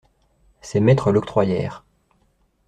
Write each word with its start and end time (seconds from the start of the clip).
Ses 0.61 0.79
maîtres 0.79 1.11
l'octroyèrent. 1.11 1.85